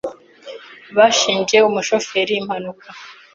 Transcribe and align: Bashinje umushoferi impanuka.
Bashinje 0.97 1.57
umushoferi 1.69 2.33
impanuka. 2.41 2.87